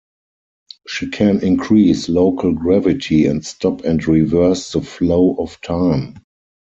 [0.87, 6.23] She can increase local gravity, and stop and reverse the flow of time.